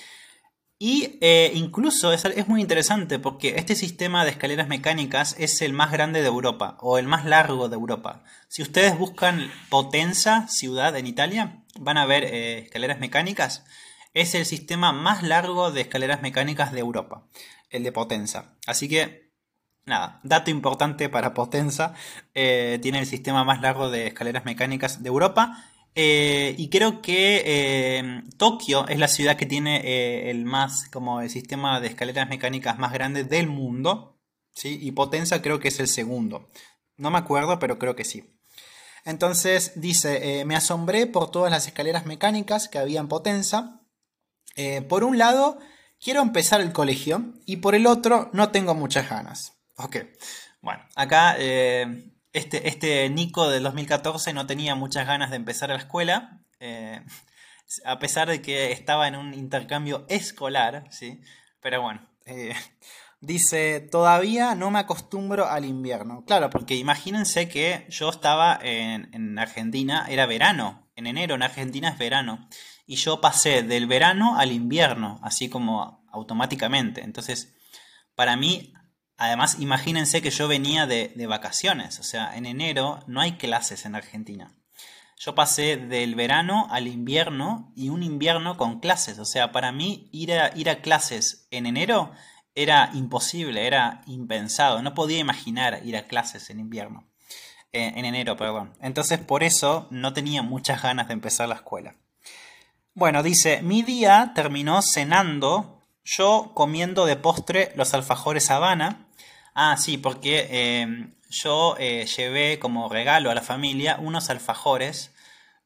[0.77, 5.73] Y eh, incluso es, es, muy interesante porque este sistema de escaleras mecánicas es el
[5.73, 8.23] más grande de Europa o el más largo de Europa.
[8.47, 13.63] Si ustedes buscan Potenza, ciudad en Italia, van a ver eh, escaleras mecánicas
[14.13, 17.27] es el sistema más largo de escaleras mecánicas de Europa,
[17.69, 18.55] el de Potenza.
[18.67, 19.31] Así que,
[19.85, 21.93] nada, dato importante para Potenza,
[22.33, 25.65] eh, tiene el sistema más largo de escaleras mecánicas de Europa.
[25.93, 31.29] Eh, y creo que eh, Tokio es la ciudad que tiene el más, como el
[31.29, 34.17] sistema de escaleras mecánicas más grande del mundo.
[34.53, 34.77] ¿sí?
[34.81, 36.49] Y Potenza creo que es el segundo.
[36.97, 38.37] No me acuerdo, pero creo que sí.
[39.03, 43.80] Entonces dice, me asombré por todas las escaleras mecánicas que había en Potenza
[44.55, 45.59] eh, por un lado,
[45.99, 49.53] quiero empezar el colegio y por el otro, no tengo muchas ganas.
[49.77, 49.97] Ok,
[50.61, 55.77] bueno, acá eh, este, este Nico del 2014 no tenía muchas ganas de empezar la
[55.77, 57.01] escuela, eh,
[57.85, 61.21] a pesar de que estaba en un intercambio escolar, ¿sí?
[61.61, 62.05] Pero bueno,
[63.21, 66.25] dice, todavía no me acostumbro al invierno.
[66.25, 71.89] Claro, porque imagínense que yo estaba en, en Argentina, era verano, en enero en Argentina
[71.89, 72.47] es verano
[72.91, 77.05] y yo pasé del verano al invierno, así como automáticamente.
[77.05, 77.55] Entonces,
[78.15, 78.73] para mí,
[79.15, 83.95] además, imagínense que yo venía de, vacaciones, o sea, en enero no hay clases en
[83.95, 84.57] Argentina.
[85.17, 90.09] Yo pasé del verano al invierno y un invierno con clases, o sea, para mí
[90.11, 92.11] ir a, ir a clases en enero
[92.55, 97.09] era imposible, era impensado, no podía imaginar ir a clases en invierno,
[97.71, 98.73] eh, en enero, perdón.
[98.81, 101.95] Entonces por eso no tenía muchas ganas de empezar la escuela.
[102.93, 109.07] Bueno, dice, mi día terminó cenando, yo comiendo de postre los alfajores Habana.
[109.53, 115.13] Ah, sí, porque eh, yo eh, llevé como regalo a la familia unos alfajores.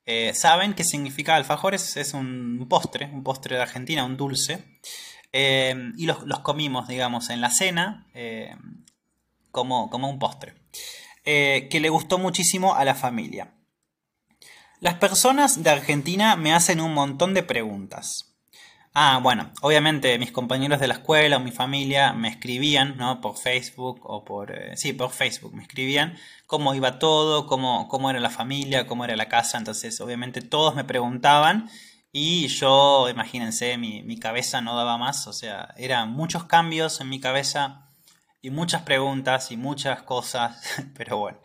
[0.05, 1.97] Eh, ¿Saben qué significa alfajores?
[1.97, 4.63] Es un postre, un postre de Argentina, un dulce.
[5.33, 8.05] y los, los, comimos, digamos, en la cena
[9.49, 10.53] como, como un postre.
[11.23, 13.54] que le gustó muchísimo a la familia.
[14.85, 18.35] Las personas de Argentina me hacen un montón de preguntas.
[18.93, 23.19] Ah, bueno, obviamente mis compañeros de la escuela o mi familia me escribían, ¿no?
[23.19, 24.51] Por Facebook o por...
[24.51, 29.05] Eh, sí, por Facebook me escribían cómo iba todo, cómo, cómo era la familia, cómo
[29.05, 29.57] era la casa.
[29.57, 31.67] Entonces, obviamente todos me preguntaban
[32.11, 35.25] y yo, imagínense, mi, mi cabeza no daba más.
[35.25, 37.89] O sea, eran muchos cambios en mi cabeza
[38.39, 40.61] y muchas preguntas y muchas cosas.
[40.95, 41.39] Pero bueno.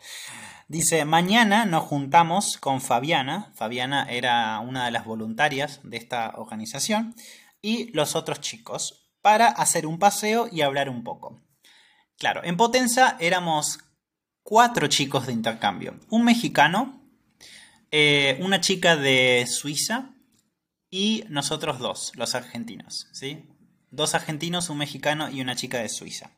[0.71, 7.13] Dice, mañana nos juntamos con Fabiana, Fabiana era una de las voluntarias de esta organización,
[7.61, 11.41] y los otros chicos, para hacer un paseo y hablar un poco.
[12.17, 13.79] Claro, en Potenza éramos
[14.43, 17.03] cuatro chicos de intercambio, un mexicano,
[17.91, 20.15] eh, una chica de Suiza,
[20.89, 23.45] y nosotros dos, los argentinos, ¿sí?
[23.89, 26.31] Dos argentinos, un mexicano y una chica de Suiza.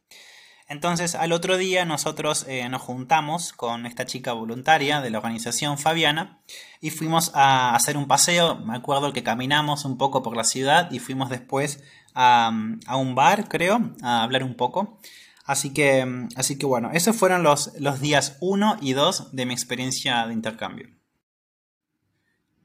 [0.74, 5.78] Entonces al otro día nosotros eh, nos juntamos con esta chica voluntaria de la organización
[5.78, 6.40] Fabiana
[6.82, 8.56] y fuimos a hacer un paseo.
[8.56, 11.84] Me acuerdo que caminamos un poco por la ciudad y fuimos después
[12.16, 12.52] a,
[12.98, 14.98] un bar, creo, a hablar un poco.
[15.46, 19.54] Así que, así que bueno, esos fueron los, los días 1 y 2 de mi
[19.54, 20.90] experiencia de intercambio.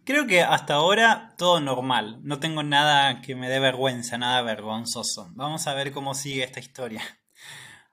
[0.04, 5.28] Creo que hasta ahora todo normal, no tengo nada que me dé vergüenza, nada vergonzoso.
[5.34, 7.02] Vamos a ver cómo sigue esta historia.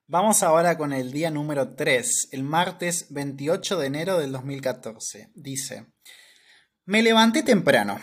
[0.07, 5.31] Vamos ahora con el día número 3, el martes 28 de enero del 2014.
[5.33, 5.87] Dice,
[6.85, 7.99] me levanté temprano.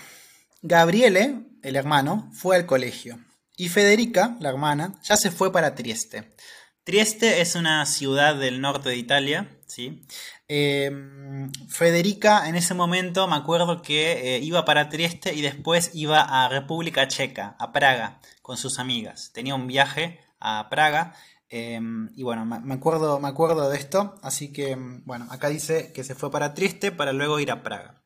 [0.62, 3.20] Gabriele, el hermano, fue al colegio.
[3.56, 6.34] Y Federica, la hermana, ya se fue para Trieste.
[6.82, 10.04] Trieste es una ciudad del norte de Italia, ¿sí?
[10.48, 16.20] Em, Federica en ese momento me acuerdo que eh, iba para Trieste y después iba
[16.20, 19.30] a República Checa, a Praga, con sus amigas.
[19.32, 21.14] Tenía un viaje a Praga
[21.54, 25.92] Em, y bueno, me acuerdo, me acuerdo de esto, así que em, bueno, acá dice
[25.92, 28.02] que se fue para Triste para luego ir a Praga.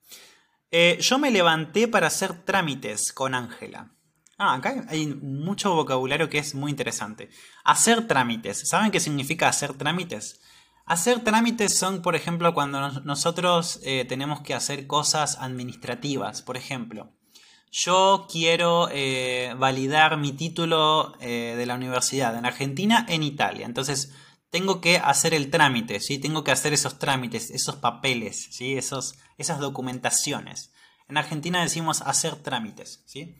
[0.72, 3.92] Eh, yo me levanté para hacer trámites con Ángela.
[4.37, 7.30] Ah, acá hay mucho vocabulario que es muy interesante.
[7.62, 8.68] Hacer trámites.
[8.68, 10.40] ¿Saben qué significa hacer trámites?
[10.85, 16.42] Hacer trámites son, por ejemplo, cuando nosotros eh, tenemos que hacer cosas administrativas.
[16.42, 17.12] Por ejemplo,
[17.70, 23.66] yo quiero eh, validar mi título eh, de la universidad en Argentina en Italia.
[23.66, 24.12] Entonces,
[24.50, 26.18] tengo que hacer el trámite, ¿sí?
[26.18, 28.76] Tengo que hacer esos trámites, esos papeles, ¿sí?
[28.76, 30.72] Esos, esas documentaciones.
[31.09, 33.37] En Argentina decimos hacer trámites, ¿sí?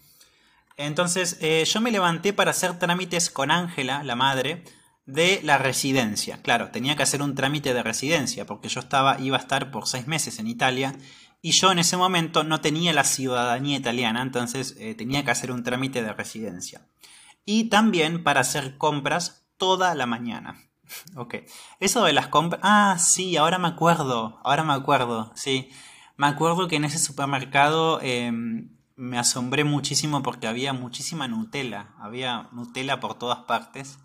[0.77, 4.63] Entonces, eh, yo me levanté para hacer trámites con Ángela, la madre,
[5.07, 6.43] de la residencia.
[6.43, 9.87] Claro, tenía que hacer un trámite de residencia, porque yo estaba, iba a estar por
[9.87, 10.95] seis meses en Italia
[11.43, 15.53] y yo en ese momento no tenía la ciudadanía italiana, entonces eh, tenía que hacer
[15.53, 16.87] un trámite de residencia.
[17.45, 20.61] Y también para hacer compras toda la mañana.
[21.17, 21.37] ok.
[21.81, 22.61] Eso de las compras...
[22.65, 24.41] Ah, sí, ahora me acuerdo.
[24.43, 25.71] Ahora me acuerdo, sí.
[26.17, 31.95] Me acuerdo que en ese supermercado em, me asombré muchísimo porque había muchísima Nutella.
[31.99, 33.99] Había Nutella por todas partes.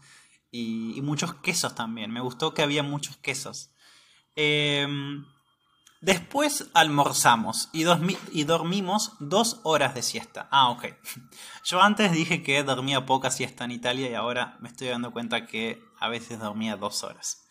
[0.52, 2.12] Y, y muchos quesos también.
[2.12, 3.72] Me gustó que había muchos quesos.
[4.36, 4.88] Eh,
[6.01, 10.47] Después almorzamos y, dormimos dos horas de siesta.
[10.49, 10.85] Ah, ok.
[11.63, 15.45] Yo antes dije que dormía poca siesta en Italia y ahora me estoy dando cuenta
[15.45, 17.45] que a veces dormía dos horas.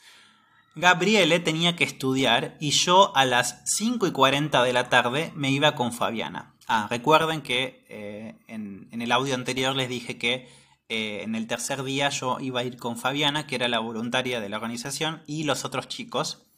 [0.75, 5.51] Gabriele tenía que estudiar y yo a las 5 y 40 de la tarde me
[5.51, 6.55] iba con Fabiana.
[6.67, 10.49] Ah, recuerden que eh, en, el audio anterior les dije que
[10.89, 14.41] eh, en el tercer día yo iba a ir con Fabiana, que era la voluntaria
[14.41, 16.50] de la organización, y los otros chicos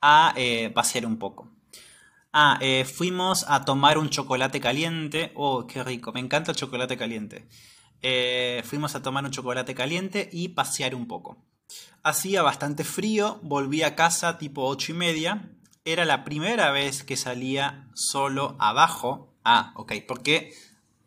[0.00, 1.50] a eh, pasear un poco.
[2.32, 5.32] Ah, eh, fuimos a tomar un chocolate caliente.
[5.34, 7.48] Oh, qué rico, me encanta el chocolate caliente.
[8.02, 11.38] Eh, fuimos a tomar un chocolate caliente y pasear un poco.
[12.02, 15.50] Hacía bastante frío, volví a casa tipo 8 y media.
[15.84, 19.34] Era la primera vez que salía solo abajo.
[19.44, 20.52] Ah, ok, porque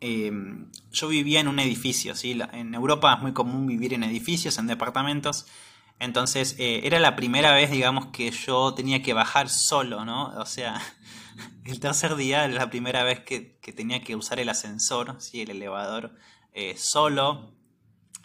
[0.00, 2.38] em, yo vivía en un edificio, ¿sí?
[2.52, 5.46] En Europa es muy común vivir en edificios, en departamentos.
[6.02, 10.30] Entonces eh, era la primera vez, digamos, que yo tenía que bajar solo, ¿no?
[10.36, 10.82] O sea,
[11.64, 15.42] el tercer día era la primera vez que, tenía que usar el ascensor, ¿sí?
[15.42, 16.16] El elevador
[16.54, 17.54] eh, solo.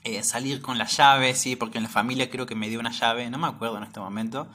[0.03, 2.91] Eh, salir con la llave, sí, porque en la familia creo que me dio una
[2.91, 4.49] llave, no me acuerdo en este momento,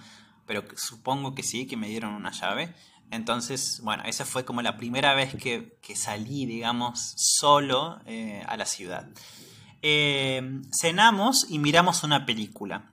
[0.47, 2.75] pero supongo que sí, que me dieron una llave.
[3.13, 8.01] Entonces, bueno, esa fue como la primera vez que, salí, digamos, solo
[8.47, 9.11] a la ciudad.
[10.73, 12.92] cenamos y miramos una película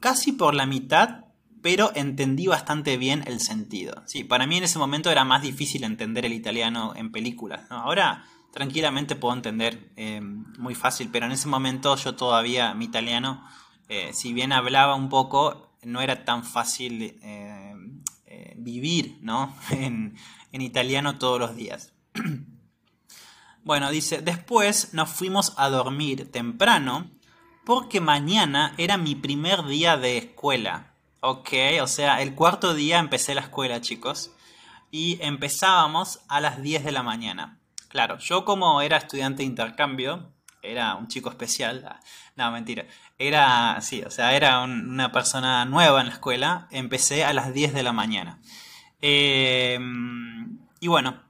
[0.00, 1.24] casi por la mitad,
[1.62, 4.02] pero entendí bastante bien el sentido.
[4.06, 7.62] Sí, para mí en ese momento era más difícil entender el italiano en películas.
[7.70, 13.44] Ahora tranquilamente puedo entender eh, muy fácil, pero en ese momento yo todavía mi italiano,
[13.88, 17.74] eh, si bien hablaba un poco, no era tan fácil eh,
[18.56, 19.54] vivir ¿no?
[19.70, 20.16] en,
[20.52, 21.92] en italiano todos los días.
[23.64, 27.10] bueno, dice, después nos fuimos a dormir temprano
[27.68, 30.94] porque mañana era mi primer día de escuela.
[31.20, 31.50] Ok,
[31.82, 34.32] o sea, el cuarto día empecé la escuela, chicos.
[34.90, 37.58] Y empezábamos a las 10 de la mañana.
[37.88, 41.84] Claro, yo como era estudiante de intercambio, era un chico especial.
[41.86, 42.00] Ah,
[42.36, 42.86] no, mentira.
[43.18, 46.68] Era, sí, o sea, era una persona nueva en la escuela.
[46.70, 48.40] Empecé a las 10 de la mañana.
[49.02, 51.22] Em, y bueno,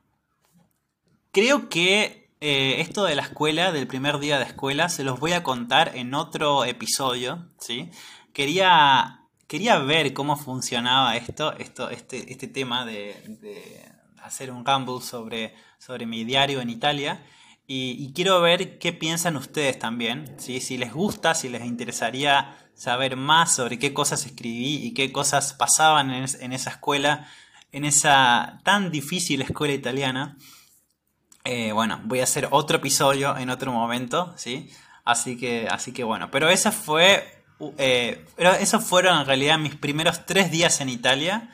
[1.32, 5.32] creo que eh, esto de la escuela, del primer día de escuela, se los voy
[5.32, 7.90] a contar en otro episodio, ¿sí?
[8.32, 13.90] Quería, quería ver cómo funcionaba esto, esto este, este tema de,
[14.22, 17.24] hacer un ramble sobre, sobre mi diario en Italia.
[17.66, 20.60] Y, quiero ver qué piensan ustedes también, ¿sí?
[20.60, 25.52] si les gusta, si les interesaría saber más sobre qué cosas escribí y qué cosas
[25.52, 27.28] pasaban en, en esa escuela,
[27.72, 30.38] en esa tan difícil escuela italiana.
[31.50, 34.70] Eh, bueno, voy a hacer otro episodio en otro momento, ¿sí?
[35.06, 37.42] Así que, así que bueno, pero esa fue,
[37.78, 41.48] eh, pero esos fueron en realidad mis primeros tres días en Italia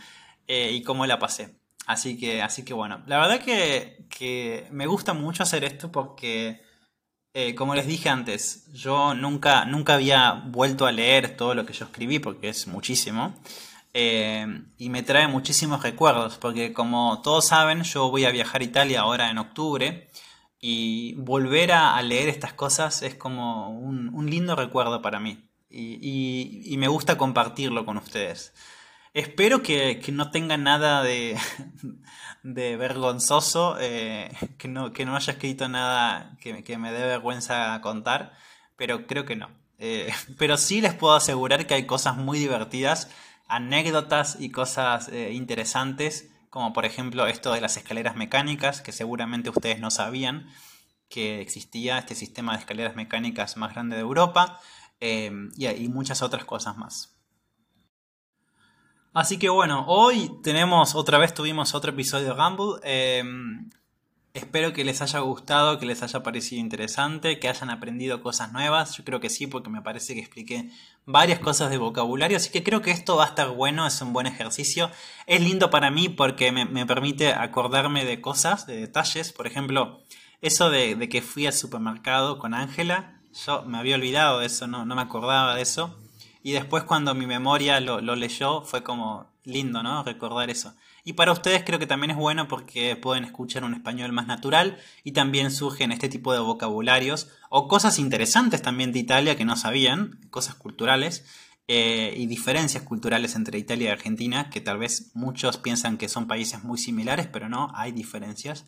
[0.49, 1.61] eh, y cómo la pasé.
[1.87, 6.61] Así que, así que bueno, la verdad que, que me gusta mucho hacer esto porque,
[7.57, 11.85] como les dije antes, yo nunca, nunca había vuelto a leer todo lo que yo
[11.85, 13.33] escribí porque es muchísimo.
[13.95, 18.65] Eh, y me trae muchísimos recuerdos porque como todos saben yo voy a viajar a
[18.65, 20.11] Italia ahora en octubre
[20.61, 26.77] y volver a, leer estas cosas es como un, lindo recuerdo para mí y, y
[26.77, 28.53] me gusta compartirlo con ustedes.
[29.15, 31.03] Espero que, no tenga nada
[32.43, 34.29] de, vergonzoso, eh,
[34.59, 38.33] que, no, que no haya escrito nada que, me dé vergüenza contar,
[38.77, 39.51] pero creo que no.
[39.79, 43.09] Eh, pero sí les puedo asegurar que hay cosas muy divertidas,
[43.47, 49.51] anécdotas y cosas eh, interesantes, como por ejemplo esto de las escaleras mecánicas, que seguramente
[49.51, 50.49] ustedes no sabían
[51.09, 54.61] que existía este sistema de escaleras mecánicas más grande de Europa,
[55.01, 57.15] y, y muchas otras cosas más.
[59.15, 62.81] Así que bueno, hoy tenemos, otra vez tuvimos otro episodio de Rumble.
[62.83, 63.71] Em,
[64.35, 68.97] espero que les haya gustado, que les haya parecido interesante, que hayan aprendido cosas nuevas.
[68.97, 70.71] Yo creo que sí, porque me parece que expliqué
[71.07, 72.37] varias cosas de vocabulario.
[72.37, 74.91] Así que creo que esto va a estar bueno, es un buen ejercicio.
[75.27, 79.33] Es lindo para mí porque me, permite acordarme de cosas, de detalles.
[79.33, 80.03] Por ejemplo,
[80.43, 83.21] eso de, que fui al supermercado con Ángela.
[83.47, 85.97] Yo me había olvidado de eso, no, no me acordaba de eso.
[86.45, 90.05] Y después cuando mi memoria lo, leyó fue como lindo, ¿no?
[90.05, 90.75] Recordar eso.
[91.03, 94.77] Y para ustedes creo que también es bueno porque pueden escuchar un español más natural
[95.05, 99.57] y también surgen este tipo de vocabularios o cosas interesantes también de Italia que no
[99.57, 101.25] sabían, cosas culturales
[101.67, 106.27] eh, y diferencias culturales entre Italia y Argentina que tal vez muchos piensan que son
[106.27, 108.67] países muy similares, pero no, hay diferencias.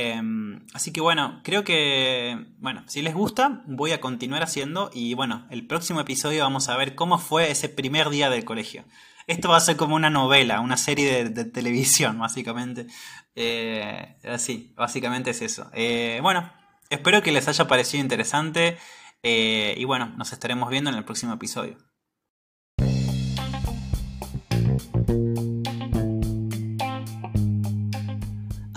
[0.00, 5.14] Em, así que bueno, creo que, bueno, si les gusta, voy a continuar haciendo y
[5.14, 8.84] bueno, el próximo episodio vamos a ver cómo fue ese primer día del colegio.
[9.26, 12.86] Esto va a ser como una novela, una serie de, televisión, básicamente.
[13.34, 15.68] Eh, así, básicamente es eso.
[15.74, 16.52] Eh, bueno,
[16.90, 18.78] espero que les haya parecido interesante
[19.24, 21.76] eh, y bueno, nos estaremos viendo en el próximo episodio.